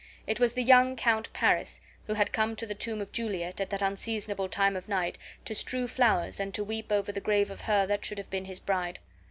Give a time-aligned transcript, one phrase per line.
[0.25, 3.69] It was the young Count Paris, who had come to the tomb of Juliet at
[3.69, 7.61] that unseasonable time of night to strew flowers and to weep over the grave of
[7.61, 8.97] her that should have been his bride.